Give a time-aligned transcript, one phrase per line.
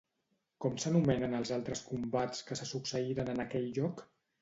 [0.65, 4.07] Com s'anomenen els altres combats que se succeïren en aquell lloc?